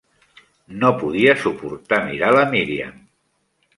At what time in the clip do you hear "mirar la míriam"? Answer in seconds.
2.07-2.97